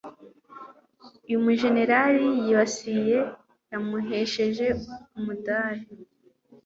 Uyu 1.25 1.37
mujenerali 1.45 2.25
yibasiye 2.43 3.17
yamuhesheje 3.71 4.67
umudari 5.17 5.83